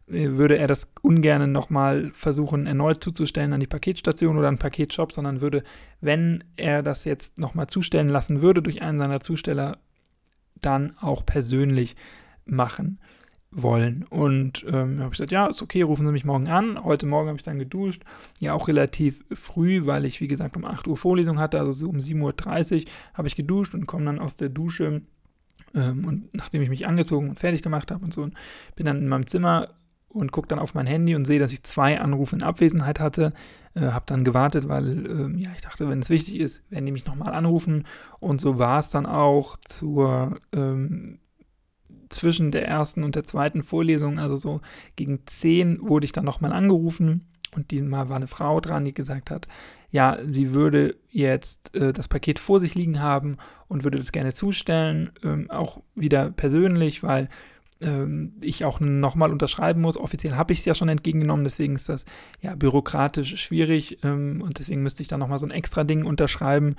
äh, 0.06 0.32
würde 0.32 0.58
er 0.58 0.66
das 0.66 0.86
ungern 1.00 1.50
nochmal 1.50 2.10
versuchen, 2.12 2.66
erneut 2.66 3.02
zuzustellen 3.02 3.54
an 3.54 3.60
die 3.60 3.66
Paketstation 3.66 4.36
oder 4.36 4.48
an 4.48 4.58
Paketshop, 4.58 5.12
sondern 5.12 5.40
würde, 5.40 5.64
wenn 6.02 6.44
er 6.56 6.82
das 6.82 7.06
jetzt 7.06 7.38
nochmal 7.38 7.68
zustellen 7.68 8.10
lassen 8.10 8.42
würde 8.42 8.60
durch 8.60 8.82
einen 8.82 8.98
seiner 8.98 9.20
Zusteller, 9.20 9.78
dann 10.60 10.92
auch 11.00 11.24
persönlich 11.24 11.96
machen 12.44 12.98
wollen. 13.52 14.04
Und 14.08 14.64
ähm, 14.66 14.98
habe 14.98 15.06
ich 15.06 15.18
gesagt, 15.18 15.32
ja, 15.32 15.46
ist 15.46 15.62
okay, 15.62 15.82
rufen 15.82 16.06
Sie 16.06 16.12
mich 16.12 16.24
morgen 16.24 16.48
an. 16.48 16.82
Heute 16.82 17.06
Morgen 17.06 17.28
habe 17.28 17.36
ich 17.36 17.42
dann 17.42 17.58
geduscht. 17.58 18.02
Ja, 18.40 18.54
auch 18.54 18.68
relativ 18.68 19.24
früh, 19.30 19.86
weil 19.86 20.04
ich, 20.04 20.20
wie 20.20 20.28
gesagt, 20.28 20.56
um 20.56 20.64
8 20.64 20.88
Uhr 20.88 20.96
Vorlesung 20.96 21.38
hatte, 21.38 21.58
also 21.58 21.72
so 21.72 21.88
um 21.88 21.98
7.30 21.98 22.22
Uhr 22.22 22.84
habe 23.14 23.28
ich 23.28 23.36
geduscht 23.36 23.74
und 23.74 23.86
komme 23.86 24.06
dann 24.06 24.18
aus 24.18 24.36
der 24.36 24.48
Dusche. 24.48 25.02
Ähm, 25.74 26.04
und 26.06 26.34
nachdem 26.34 26.62
ich 26.62 26.70
mich 26.70 26.86
angezogen 26.86 27.28
und 27.28 27.40
fertig 27.40 27.62
gemacht 27.62 27.90
habe 27.90 28.04
und 28.04 28.12
so, 28.12 28.22
und 28.22 28.34
bin 28.74 28.86
dann 28.86 28.98
in 28.98 29.08
meinem 29.08 29.26
Zimmer 29.26 29.68
und 30.08 30.32
gucke 30.32 30.48
dann 30.48 30.58
auf 30.58 30.74
mein 30.74 30.86
Handy 30.86 31.14
und 31.14 31.24
sehe, 31.24 31.38
dass 31.38 31.52
ich 31.52 31.62
zwei 31.62 32.00
Anrufe 32.00 32.36
in 32.36 32.42
Abwesenheit 32.42 33.00
hatte. 33.00 33.32
Äh, 33.74 33.88
habe 33.88 34.04
dann 34.06 34.24
gewartet, 34.24 34.68
weil 34.68 35.06
äh, 35.06 35.40
ja, 35.40 35.50
ich 35.54 35.62
dachte, 35.62 35.88
wenn 35.88 36.00
es 36.00 36.10
wichtig 36.10 36.38
ist, 36.38 36.62
werden 36.70 36.84
die 36.84 36.92
mich 36.92 37.06
nochmal 37.06 37.32
anrufen. 37.32 37.86
Und 38.20 38.40
so 38.40 38.58
war 38.58 38.80
es 38.80 38.90
dann 38.90 39.06
auch 39.06 39.56
zur 39.64 40.38
ähm, 40.52 41.18
zwischen 42.12 42.52
der 42.52 42.66
ersten 42.66 43.02
und 43.02 43.14
der 43.14 43.24
zweiten 43.24 43.62
Vorlesung, 43.62 44.18
also 44.18 44.36
so 44.36 44.60
gegen 44.96 45.20
zehn, 45.26 45.78
wurde 45.80 46.04
ich 46.04 46.12
dann 46.12 46.24
nochmal 46.24 46.52
angerufen 46.52 47.26
und 47.54 47.70
diesmal 47.70 48.08
war 48.08 48.16
eine 48.16 48.28
Frau 48.28 48.60
dran, 48.60 48.84
die 48.84 48.94
gesagt 48.94 49.30
hat, 49.30 49.46
ja, 49.90 50.18
sie 50.24 50.54
würde 50.54 50.96
jetzt 51.10 51.74
äh, 51.74 51.92
das 51.92 52.08
Paket 52.08 52.38
vor 52.38 52.60
sich 52.60 52.74
liegen 52.74 53.00
haben 53.00 53.36
und 53.68 53.84
würde 53.84 53.98
das 53.98 54.10
gerne 54.10 54.32
zustellen, 54.32 55.10
ähm, 55.22 55.50
auch 55.50 55.82
wieder 55.94 56.30
persönlich, 56.30 57.02
weil 57.02 57.28
ähm, 57.82 58.32
ich 58.40 58.64
auch 58.64 58.80
nochmal 58.80 59.30
unterschreiben 59.30 59.82
muss. 59.82 59.98
Offiziell 59.98 60.34
habe 60.34 60.54
ich 60.54 60.60
es 60.60 60.64
ja 60.64 60.74
schon 60.74 60.88
entgegengenommen, 60.88 61.44
deswegen 61.44 61.76
ist 61.76 61.90
das 61.90 62.06
ja 62.40 62.54
bürokratisch 62.54 63.36
schwierig 63.36 64.02
ähm, 64.02 64.40
und 64.42 64.58
deswegen 64.58 64.82
müsste 64.82 65.02
ich 65.02 65.08
dann 65.08 65.20
nochmal 65.20 65.38
so 65.38 65.46
ein 65.46 65.50
extra 65.50 65.84
Ding 65.84 66.06
unterschreiben 66.06 66.76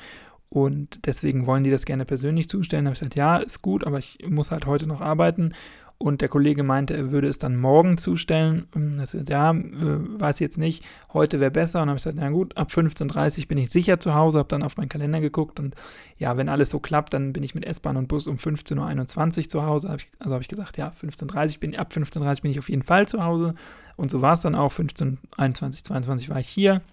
und 0.54 1.08
deswegen 1.08 1.48
wollen 1.48 1.64
die 1.64 1.72
das 1.72 1.84
gerne 1.84 2.06
persönlich 2.06 2.48
zustellen. 2.48 2.86
Da 2.86 2.90
habe 2.90 2.94
ich 2.94 3.00
gesagt, 3.00 3.16
ja, 3.16 3.38
ist 3.38 3.64
gut, 3.64 3.88
aber 3.88 3.98
ich 3.98 4.20
muss 4.30 4.52
halt 4.52 4.68
heute 4.68 4.86
noch 4.86 5.02
arbeiten. 5.02 5.56
Und 5.98 6.22
der 6.22 6.30
Kollege 6.30 6.62
meinte, 6.62 6.94
er 6.94 7.12
würde 7.12 7.28
es 7.28 7.40
dann 7.40 7.56
morgen 7.56 7.98
zustellen. 7.98 8.68
Das 9.00 9.14
ja, 9.14 9.50
äh, 9.50 9.56
weiß 9.56 10.38
jetzt 10.42 10.60
nicht, 10.60 10.86
heute 11.12 11.40
wäre 11.40 11.50
besser. 11.50 11.82
Und 11.82 11.90
habe 11.90 11.98
ich 11.98 12.04
gesagt, 12.04 12.20
na 12.22 12.30
gut, 12.30 12.56
ab 12.56 12.70
15.30 12.70 13.40
Uhr 13.40 13.48
bin 13.48 13.58
ich 13.58 13.72
sicher 13.72 14.00
zu 14.00 14.14
Hause, 14.14 14.38
habe 14.38 14.50
dann 14.50 14.62
auf 14.62 14.78
meinen 14.78 14.90
Kalender 14.90 15.22
geguckt 15.22 15.60
und 15.60 15.74
ja, 16.20 16.38
wenn 16.38 16.50
alles 16.50 16.70
so 16.70 16.80
klappt, 16.80 17.16
dann 17.16 17.34
bin 17.34 17.42
ich 17.42 17.56
mit 17.56 17.66
S-Bahn 17.66 17.98
und 17.98 18.08
Bus 18.08 18.28
um 18.28 18.36
15.21 18.36 19.38
Uhr 19.38 19.50
zu 19.50 19.66
Hause. 19.66 19.90
also 19.90 20.34
habe 20.34 20.44
ich 20.44 20.50
gesagt, 20.50 20.78
ja, 20.78 20.90
15.30 21.02 21.56
Uhr 21.56 21.60
bin 21.62 21.76
ab 21.78 21.92
15.30 21.92 22.20
Uhr 22.20 22.42
bin 22.44 22.52
ich 22.52 22.60
auf 22.60 22.70
jeden 22.70 22.84
Fall 22.84 23.08
zu 23.08 23.24
Hause. 23.24 23.56
Und 23.96 24.12
so 24.12 24.22
war 24.22 24.36
es 24.36 24.42
dann 24.42 24.54
auch. 24.54 24.72
15.21, 24.72 25.84
22 25.84 26.30
war 26.30 26.40
ich 26.40 26.48
hier. 26.48 26.84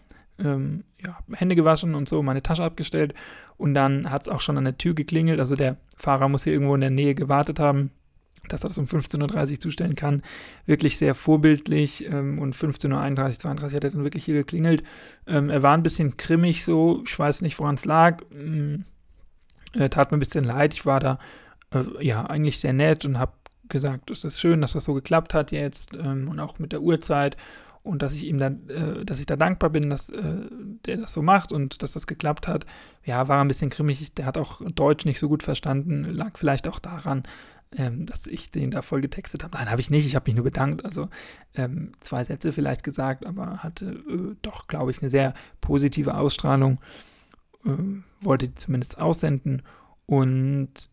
Ähm, 0.43 0.85
ja, 0.99 1.19
Hände 1.33 1.55
gewaschen 1.55 1.95
und 1.95 2.09
so, 2.09 2.23
meine 2.23 2.43
Tasche 2.43 2.65
abgestellt. 2.65 3.15
Und 3.57 3.75
dann 3.75 4.11
hat 4.11 4.23
es 4.23 4.29
auch 4.29 4.41
schon 4.41 4.59
an 4.59 4.65
der 4.65 4.79
Tür 4.79 4.95
geklingelt. 4.95 5.41
Also 5.41 5.55
der 5.55 5.77
Fahrer 5.97 6.29
muss 6.29 6.45
hier 6.45 6.53
irgendwo 6.53 6.75
in 6.75 6.81
der 6.81 6.91
Nähe 6.91 7.15
gewartet 7.15 7.59
haben 7.59 7.91
dass 8.49 8.65
er 8.65 8.69
das 8.69 8.79
um 8.79 8.87
15.30 8.87 9.53
Uhr 9.53 9.61
zustellen 9.61 9.95
kann. 9.95 10.23
Wirklich 10.67 10.99
sehr 10.99 11.15
vorbildlich 11.15 12.07
ähm, 12.07 12.39
und 12.39 12.55
15.31 12.55 12.91
Uhr, 12.93 13.39
32 13.39 13.77
hat 13.77 13.85
er 13.85 13.91
dann 13.91 14.05
wirklich 14.05 14.25
hier 14.25 14.35
geklingelt. 14.35 14.83
Ähm, 15.27 15.51
er 15.51 15.63
war 15.63 15.75
ein 15.77 15.83
bisschen 15.83 16.17
grimmig 16.17 16.65
so, 16.65 17.03
ich 17.07 17.19
weiß 17.19 17.43
nicht, 17.43 17.59
woran 17.59 17.77
es 17.77 17.85
lag. 17.85 18.23
Ähm, 18.33 18.85
er 19.73 19.91
tat 19.91 20.11
mir 20.11 20.17
ein 20.17 20.21
bisschen 20.21 20.45
leid, 20.45 20.75
ich 20.75 20.85
war 20.85 21.01
da 21.01 21.19
äh, 21.73 22.05
ja 22.05 22.27
eigentlich 22.27 22.59
sehr 22.59 22.73
nett 22.73 23.05
und 23.05 23.19
habe 23.19 23.33
gesagt, 23.69 24.11
es 24.11 24.25
ist 24.25 24.41
schön, 24.41 24.61
dass 24.61 24.73
das 24.73 24.85
so 24.85 24.95
geklappt 24.95 25.33
hat 25.33 25.53
jetzt 25.53 25.95
ähm, 25.95 26.29
und 26.29 26.41
auch 26.41 26.59
mit 26.59 26.73
der 26.73 26.83
Uhrzeit 26.83 27.37
und 27.83 28.03
dass 28.03 28.13
ich 28.13 28.27
ihm 28.27 28.39
dann, 28.39 28.69
äh, 28.69 29.05
dass 29.05 29.21
ich 29.21 29.27
da 29.27 29.37
dankbar 29.37 29.71
bin, 29.71 29.89
dass 29.91 30.11
äh, 30.11 30.49
der 30.87 30.99
das 30.99 31.13
so 31.13 31.23
macht 31.23 31.51
und 31.53 31.83
dass 31.83 31.93
das 31.93 32.07
geklappt 32.07 32.47
hat. 32.47 32.67
Ja, 33.05 33.29
war 33.29 33.41
ein 33.41 33.49
bisschen 33.49 33.71
grimmig. 33.71 34.13
Der 34.15 34.27
hat 34.27 34.37
auch 34.37 34.61
Deutsch 34.75 35.05
nicht 35.07 35.19
so 35.19 35.29
gut 35.29 35.43
verstanden, 35.43 36.05
lag 36.05 36.37
vielleicht 36.37 36.69
auch 36.69 36.79
daran, 36.79 37.23
ähm, 37.77 38.05
dass 38.05 38.27
ich 38.27 38.51
den 38.51 38.71
da 38.71 38.83
voll 38.83 39.01
getextet 39.01 39.45
habe. 39.45 39.57
Nein, 39.57 39.71
habe 39.71 39.81
ich 39.81 39.91
nicht. 39.91 40.07
Ich 40.07 40.15
habe 40.15 40.29
mich 40.29 40.35
nur 40.35 40.45
bedankt. 40.45 40.85
Also 40.85 41.09
ähm, 41.55 41.93
zwei 42.01 42.25
Sätze 42.25 42.53
vielleicht 42.53 42.85
gesagt, 42.85 43.25
aber 43.25 43.59
hatte 43.59 43.87
äh, 43.87 44.37
doch, 44.43 44.67
glaube 44.67 44.91
ich, 44.91 45.01
eine 45.01 45.11
sehr 45.11 45.35
positive 45.61 46.17
Ausstrahlung. 46.17 46.81
Äh, 47.65 47.71
wollte 48.21 48.49
die 48.49 48.55
zumindest 48.57 48.99
aussenden. 48.99 49.63
Und 50.05 50.91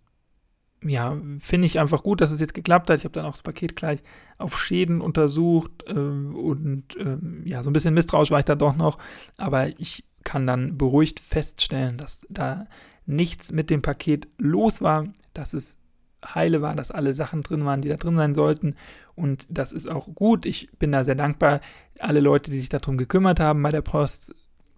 ja, 0.83 1.17
finde 1.39 1.65
ich 1.65 1.79
einfach 1.79 2.03
gut, 2.03 2.21
dass 2.21 2.31
es 2.31 2.39
jetzt 2.39 2.53
geklappt 2.53 2.89
hat. 2.89 2.99
Ich 2.99 3.03
habe 3.03 3.13
dann 3.13 3.25
auch 3.25 3.31
das 3.31 3.41
Paket 3.41 3.75
gleich 3.75 4.01
auf 4.37 4.59
Schäden 4.59 5.01
untersucht 5.01 5.83
äh, 5.87 5.93
und 5.93 6.85
ähm, 6.99 7.41
ja, 7.45 7.63
so 7.63 7.69
ein 7.69 7.73
bisschen 7.73 7.93
misstrauisch 7.93 8.31
war 8.31 8.39
ich 8.39 8.45
da 8.45 8.55
doch 8.55 8.75
noch. 8.75 8.97
Aber 9.37 9.67
ich 9.79 10.05
kann 10.23 10.45
dann 10.45 10.77
beruhigt 10.77 11.19
feststellen, 11.19 11.97
dass 11.97 12.25
da 12.29 12.67
nichts 13.05 13.51
mit 13.51 13.69
dem 13.69 13.81
Paket 13.81 14.27
los 14.37 14.81
war, 14.81 15.07
dass 15.33 15.53
es 15.53 15.77
heile 16.25 16.61
war, 16.61 16.75
dass 16.75 16.91
alle 16.91 17.13
Sachen 17.13 17.43
drin 17.43 17.65
waren, 17.65 17.81
die 17.81 17.89
da 17.89 17.95
drin 17.95 18.17
sein 18.17 18.35
sollten. 18.35 18.75
Und 19.15 19.47
das 19.49 19.71
ist 19.71 19.89
auch 19.89 20.13
gut. 20.13 20.45
Ich 20.45 20.69
bin 20.77 20.91
da 20.91 21.03
sehr 21.03 21.15
dankbar. 21.15 21.61
Alle 21.99 22.19
Leute, 22.19 22.51
die 22.51 22.59
sich 22.59 22.69
darum 22.69 22.97
gekümmert 22.97 23.39
haben 23.39 23.63
bei 23.63 23.71
der 23.71 23.81
Post, 23.81 24.35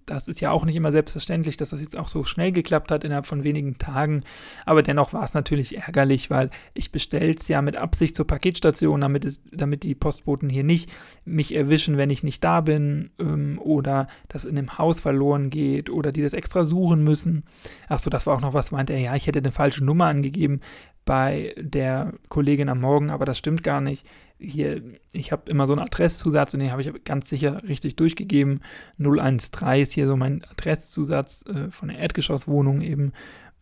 das 0.10 0.28
ist 0.28 0.42
ja 0.42 0.51
auch 0.51 0.66
nicht 0.66 0.75
immer 0.75 0.92
selbstverständlich, 0.92 1.58
dass 1.58 1.70
das 1.70 1.82
jetzt 1.82 1.98
auch 1.98 2.08
so 2.08 2.24
schnell 2.24 2.51
geklappt 2.51 2.92
hat 2.92 3.04
innerhalb 3.04 3.28
von 3.28 3.44
wenigen 3.44 3.78
Tagen. 3.78 4.24
Aber 4.66 4.82
dennoch 4.82 5.13
war 5.13 5.24
es 5.24 5.34
natürlich 5.34 5.78
ärgerlich, 5.78 6.30
weil 6.30 6.50
ich 6.74 6.92
bestelle 6.92 7.34
es 7.34 7.48
ja 7.48 7.62
mit 7.62 7.78
Absicht 7.78 8.16
zur 8.16 8.25
Paketstation, 8.25 9.01
damit, 9.01 9.25
es, 9.25 9.42
damit 9.51 9.84
die 9.84 9.96
Postboten 9.96 10.50
hier 10.50 10.63
nicht 10.63 10.92
mich 11.25 11.54
erwischen, 11.56 11.98
wenn 11.98 12.10
ich 12.10 12.24
nicht 12.24 12.44
da 12.44 12.62
bin 12.62 13.12
ähm, 13.20 13.60
oder 13.62 14.08
das 14.28 14.46
in 14.46 14.56
dem 14.56 14.78
Haus 14.78 15.00
verloren 15.00 15.50
geht 15.50 15.89
oder 15.89 16.12
die 16.12 16.24
das 16.24 16.34
extra 16.34 16.66
suchen 16.66 17.04
müssen. 17.04 17.44
Achso, 17.88 18.10
das 18.10 18.25
war 18.25 18.36
auch 18.36 18.42
noch 18.42 18.54
was, 18.54 18.72
meinte 18.72 18.94
er, 18.94 19.00
ja, 19.00 19.16
ich 19.16 19.28
hätte 19.28 19.39
eine 19.39 19.51
falsche 19.51 19.84
Nummer 19.84 20.06
angegeben 20.06 20.62
bei 21.06 21.54
der 21.58 22.13
Kollegin 22.30 22.70
am 22.70 22.82
Morgen, 22.82 23.10
aber 23.10 23.25
das 23.25 23.38
stimmt 23.38 23.63
gar 23.63 23.82
nicht. 23.82 24.06
Hier, 24.39 24.81
ich 25.12 25.31
habe 25.31 25.51
immer 25.51 25.67
so 25.67 25.74
einen 25.74 25.81
Adresszusatz 25.81 26.53
und 26.53 26.62
den 26.62 26.72
habe 26.72 26.81
ich 26.81 26.91
ganz 27.03 27.27
sicher 27.29 27.62
richtig 27.67 27.98
durchgegeben. 27.98 28.62
013 28.98 29.81
ist 29.81 29.91
hier 29.91 30.08
so 30.08 30.15
mein 30.15 30.43
Adresszusatz 30.46 31.43
äh, 31.48 31.69
von 31.72 31.89
der 31.89 32.00
Erdgeschosswohnung 32.00 32.81
eben. 32.81 33.12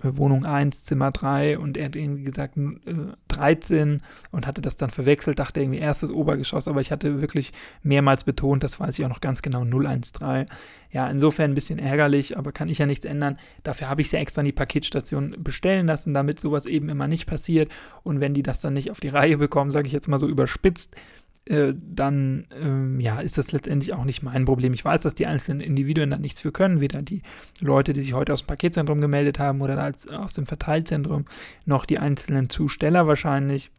Äh, 0.03 0.15
Wohnung 0.15 0.45
1, 0.45 0.83
Zimmer 0.83 1.11
3 1.11 1.57
und 1.57 1.75
er 1.75 1.85
hat 1.85 1.95
irgendwie 1.95 2.23
gesagt 2.23 2.57
äh, 2.57 3.13
13 3.29 3.97
und 4.31 4.45
hatte 4.45 4.61
das 4.61 4.77
dann 4.77 4.91
verwechselt, 4.91 5.39
dachte 5.39 5.59
irgendwie 5.59 5.79
erstes 5.79 6.11
Obergeschoss, 6.11 6.67
aber 6.67 6.81
ich 6.81 6.91
hatte 6.91 7.21
wirklich 7.21 7.51
mehrmals 7.81 8.23
betont, 8.23 8.63
das 8.63 8.79
weiß 8.79 8.97
ich 8.97 9.05
auch 9.05 9.09
noch 9.09 9.21
ganz 9.21 9.41
genau, 9.41 9.63
013. 9.65 10.45
Ja, 10.91 11.09
insofern 11.09 11.51
ein 11.51 11.55
bisschen 11.55 11.79
ärgerlich, 11.79 12.37
aber 12.37 12.51
kann 12.51 12.69
ich 12.69 12.77
ja 12.77 12.85
nichts 12.85 13.05
ändern. 13.05 13.37
Dafür 13.63 13.89
habe 13.89 14.01
ich 14.01 14.07
es 14.07 14.13
ja 14.13 14.19
extra 14.19 14.41
in 14.41 14.45
die 14.45 14.51
Paketstation 14.51 15.35
bestellen 15.39 15.87
lassen, 15.87 16.13
damit 16.13 16.39
sowas 16.39 16.65
eben 16.65 16.89
immer 16.89 17.07
nicht 17.07 17.25
passiert 17.25 17.71
und 18.03 18.19
wenn 18.19 18.33
die 18.33 18.43
das 18.43 18.61
dann 18.61 18.73
nicht 18.73 18.91
auf 18.91 18.99
die 18.99 19.09
Reihe 19.09 19.37
bekommen, 19.37 19.71
sage 19.71 19.87
ich 19.87 19.93
jetzt 19.93 20.07
mal 20.07 20.19
so 20.19 20.27
überspitzt, 20.27 20.95
äh, 21.49 21.73
dann 21.75 22.47
ähm, 22.51 22.99
ja, 22.99 23.19
ist 23.19 23.37
das 23.37 23.51
letztendlich 23.51 23.93
auch 23.93 24.05
nicht 24.05 24.23
mein 24.23 24.45
Problem. 24.45 24.73
Ich 24.73 24.83
weiß, 24.83 25.01
dass 25.01 25.15
die 25.15 25.25
einzelnen 25.25 25.61
Individuen 25.61 26.11
da 26.11 26.17
nichts 26.17 26.41
für 26.41 26.51
können, 26.51 26.81
weder 26.81 27.01
die 27.01 27.21
Leute, 27.61 27.93
die 27.93 28.01
sich 28.01 28.13
heute 28.13 28.33
aus 28.33 28.43
dem 28.43 28.47
Paketzentrum 28.47 29.01
gemeldet 29.01 29.39
haben 29.39 29.61
oder 29.61 29.77
als, 29.77 30.07
aus 30.07 30.33
dem 30.33 30.45
Verteilzentrum, 30.45 31.25
noch 31.65 31.85
die 31.85 31.99
einzelnen 31.99 32.49
Zusteller 32.49 33.07
wahrscheinlich. 33.07 33.71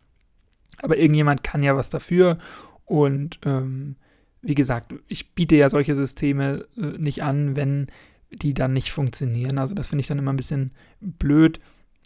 Aber 0.81 0.97
irgendjemand 0.97 1.43
kann 1.43 1.63
ja 1.63 1.77
was 1.77 1.91
dafür 1.91 2.39
und 2.85 3.39
ähm, 3.45 3.97
wie 4.43 4.55
gesagt, 4.55 4.95
ich 5.09 5.35
biete 5.35 5.57
ja 5.57 5.69
solche 5.69 5.95
Systeme 5.95 6.67
äh, 6.77 6.99
nicht 6.99 7.23
an, 7.23 7.57
wenn 7.57 7.89
die 8.31 8.55
dann 8.55 8.73
nicht 8.73 8.93
funktionieren. 8.93 9.59
Also 9.59 9.75
das 9.75 9.89
finde 9.89 10.01
ich 10.01 10.07
dann 10.07 10.19
immer 10.19 10.33
ein 10.33 10.37
bisschen 10.37 10.71
blöd, 11.01 11.61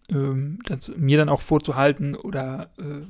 ähm, 0.09 0.59
mir 0.97 1.19
dann 1.19 1.29
auch 1.29 1.41
vorzuhalten 1.41 2.15
oder 2.15 2.71
äh, 2.79 3.07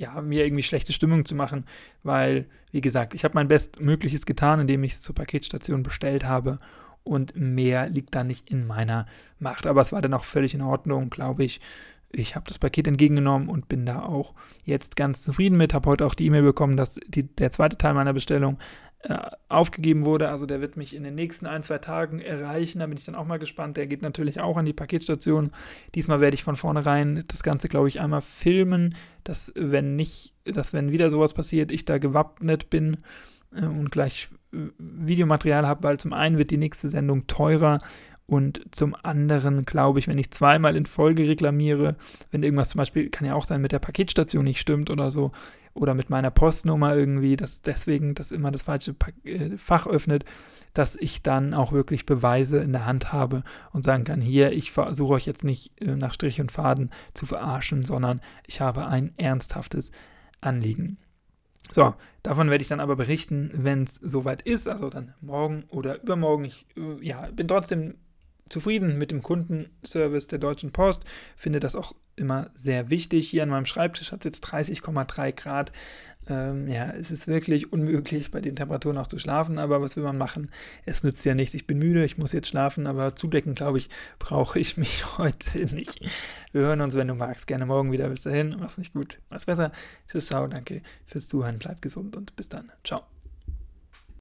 ja, 0.00 0.18
mir 0.22 0.44
irgendwie 0.44 0.62
schlechte 0.62 0.94
Stimmung 0.94 1.26
zu 1.26 1.34
machen, 1.34 1.66
weil, 2.02 2.46
wie 2.72 2.80
gesagt, 2.80 3.12
ich 3.12 3.22
habe 3.22 3.34
mein 3.34 3.48
Bestmögliches 3.48 4.24
getan, 4.24 4.60
indem 4.60 4.82
ich 4.82 4.92
es 4.92 5.02
zur 5.02 5.14
Paketstation 5.14 5.82
bestellt 5.82 6.24
habe 6.24 6.58
und 7.04 7.36
mehr 7.36 7.88
liegt 7.90 8.14
da 8.14 8.24
nicht 8.24 8.50
in 8.50 8.66
meiner 8.66 9.04
Macht. 9.38 9.66
Aber 9.66 9.82
es 9.82 9.92
war 9.92 10.00
dann 10.00 10.14
auch 10.14 10.24
völlig 10.24 10.54
in 10.54 10.62
Ordnung, 10.62 11.10
glaube 11.10 11.44
ich. 11.44 11.60
Ich 12.12 12.34
habe 12.34 12.48
das 12.48 12.58
Paket 12.58 12.88
entgegengenommen 12.88 13.50
und 13.50 13.68
bin 13.68 13.84
da 13.84 14.02
auch 14.02 14.34
jetzt 14.64 14.96
ganz 14.96 15.22
zufrieden 15.22 15.58
mit. 15.58 15.74
Habe 15.74 15.90
heute 15.90 16.06
auch 16.06 16.14
die 16.14 16.26
E-Mail 16.26 16.42
bekommen, 16.42 16.78
dass 16.78 16.98
die, 17.06 17.24
der 17.24 17.50
zweite 17.50 17.76
Teil 17.76 17.92
meiner 17.92 18.14
Bestellung 18.14 18.58
aufgegeben 19.48 20.04
wurde. 20.04 20.28
Also 20.28 20.44
der 20.44 20.60
wird 20.60 20.76
mich 20.76 20.94
in 20.94 21.02
den 21.02 21.14
nächsten 21.14 21.46
ein, 21.46 21.62
zwei 21.62 21.78
Tagen 21.78 22.20
erreichen. 22.20 22.80
Da 22.80 22.86
bin 22.86 22.98
ich 22.98 23.04
dann 23.04 23.14
auch 23.14 23.26
mal 23.26 23.38
gespannt. 23.38 23.76
Der 23.76 23.86
geht 23.86 24.02
natürlich 24.02 24.40
auch 24.40 24.56
an 24.58 24.66
die 24.66 24.74
Paketstation. 24.74 25.50
Diesmal 25.94 26.20
werde 26.20 26.34
ich 26.34 26.44
von 26.44 26.56
vornherein 26.56 27.24
das 27.28 27.42
Ganze, 27.42 27.68
glaube 27.68 27.88
ich, 27.88 28.00
einmal 28.00 28.20
filmen, 28.20 28.94
dass 29.24 29.52
wenn 29.56 29.96
nicht, 29.96 30.34
dass 30.44 30.74
wenn 30.74 30.92
wieder 30.92 31.10
sowas 31.10 31.32
passiert, 31.32 31.72
ich 31.72 31.86
da 31.86 31.98
gewappnet 31.98 32.68
bin 32.68 32.98
äh, 33.54 33.64
und 33.64 33.90
gleich 33.90 34.28
äh, 34.52 34.58
Videomaterial 34.78 35.66
habe, 35.66 35.82
weil 35.82 35.98
zum 35.98 36.12
einen 36.12 36.36
wird 36.36 36.50
die 36.50 36.58
nächste 36.58 36.90
Sendung 36.90 37.26
teurer 37.26 37.78
und 38.30 38.60
zum 38.70 38.94
anderen 39.02 39.64
glaube 39.64 39.98
ich, 39.98 40.06
wenn 40.06 40.16
ich 40.16 40.30
zweimal 40.30 40.76
in 40.76 40.86
Folge 40.86 41.26
reklamiere, 41.26 41.96
wenn 42.30 42.44
irgendwas 42.44 42.68
zum 42.68 42.78
Beispiel, 42.78 43.10
kann 43.10 43.26
ja 43.26 43.34
auch 43.34 43.44
sein, 43.44 43.60
mit 43.60 43.72
der 43.72 43.80
Paketstation 43.80 44.44
nicht 44.44 44.60
stimmt 44.60 44.88
oder 44.88 45.10
so, 45.10 45.32
oder 45.74 45.94
mit 45.94 46.10
meiner 46.10 46.30
Postnummer 46.30 46.94
irgendwie, 46.94 47.36
dass 47.36 47.60
deswegen 47.60 48.14
das 48.14 48.30
immer 48.30 48.52
das 48.52 48.62
falsche 48.62 48.94
äh, 49.24 49.56
Fach 49.56 49.88
öffnet, 49.88 50.24
dass 50.74 50.94
ich 50.94 51.22
dann 51.24 51.54
auch 51.54 51.72
wirklich 51.72 52.06
Beweise 52.06 52.58
in 52.58 52.72
der 52.72 52.86
Hand 52.86 53.12
habe 53.12 53.42
und 53.72 53.84
sagen 53.84 54.04
kann, 54.04 54.20
hier, 54.20 54.52
ich 54.52 54.70
versuche 54.70 55.14
euch 55.14 55.26
jetzt 55.26 55.42
nicht 55.42 55.72
äh, 55.82 55.96
nach 55.96 56.14
Strich 56.14 56.40
und 56.40 56.52
Faden 56.52 56.90
zu 57.14 57.26
verarschen, 57.26 57.84
sondern 57.84 58.20
ich 58.46 58.60
habe 58.60 58.86
ein 58.86 59.12
ernsthaftes 59.16 59.90
Anliegen. 60.40 60.98
So, 61.72 61.94
davon 62.22 62.48
werde 62.48 62.62
ich 62.62 62.68
dann 62.68 62.78
aber 62.78 62.94
berichten, 62.94 63.50
wenn 63.54 63.84
es 63.84 63.96
soweit 63.96 64.42
ist, 64.42 64.68
also 64.68 64.88
dann 64.88 65.14
morgen 65.20 65.64
oder 65.68 66.00
übermorgen. 66.00 66.44
Ich 66.44 66.66
äh, 66.76 67.04
ja, 67.04 67.28
bin 67.32 67.48
trotzdem 67.48 67.96
zufrieden 68.50 68.98
mit 68.98 69.10
dem 69.10 69.22
Kundenservice 69.22 70.26
der 70.26 70.38
Deutschen 70.38 70.72
Post, 70.72 71.04
finde 71.36 71.60
das 71.60 71.74
auch 71.74 71.94
immer 72.16 72.50
sehr 72.54 72.90
wichtig. 72.90 73.30
Hier 73.30 73.42
an 73.42 73.48
meinem 73.48 73.66
Schreibtisch 73.66 74.12
hat 74.12 74.20
es 74.20 74.24
jetzt 74.24 74.44
30,3 74.44 75.32
Grad. 75.32 75.72
Ähm, 76.28 76.68
ja, 76.68 76.90
es 76.90 77.10
ist 77.10 77.26
wirklich 77.28 77.72
unmöglich, 77.72 78.30
bei 78.30 78.40
den 78.40 78.54
Temperaturen 78.54 78.98
auch 78.98 79.06
zu 79.06 79.18
schlafen, 79.18 79.58
aber 79.58 79.80
was 79.80 79.96
will 79.96 80.04
man 80.04 80.18
machen? 80.18 80.50
Es 80.84 81.02
nützt 81.02 81.24
ja 81.24 81.34
nichts. 81.34 81.54
Ich 81.54 81.66
bin 81.66 81.78
müde, 81.78 82.04
ich 82.04 82.18
muss 82.18 82.32
jetzt 82.32 82.48
schlafen, 82.48 82.86
aber 82.86 83.16
zudecken, 83.16 83.54
glaube 83.54 83.78
ich, 83.78 83.88
brauche 84.18 84.58
ich 84.58 84.76
mich 84.76 85.18
heute 85.18 85.58
nicht. 85.74 86.00
Wir 86.52 86.62
hören 86.62 86.82
uns, 86.82 86.94
wenn 86.94 87.08
du 87.08 87.14
magst, 87.14 87.46
gerne 87.46 87.66
morgen 87.66 87.90
wieder. 87.90 88.08
Bis 88.08 88.22
dahin, 88.22 88.56
mach's 88.60 88.78
nicht 88.78 88.92
gut, 88.92 89.18
mach's 89.30 89.46
besser. 89.46 89.72
Tschüss, 90.08 90.26
ciao, 90.26 90.46
danke 90.46 90.82
fürs 91.06 91.28
Zuhören, 91.28 91.58
bleib 91.58 91.80
gesund 91.80 92.16
und 92.16 92.36
bis 92.36 92.48
dann. 92.48 92.70
Ciao. 92.84 93.02